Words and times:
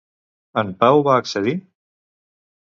En 0.61 0.71
Pau 0.83 1.03
va 1.09 1.19
accedir? 1.25 1.55